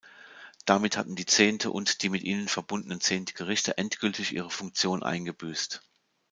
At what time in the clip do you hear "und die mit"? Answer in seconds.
1.69-2.23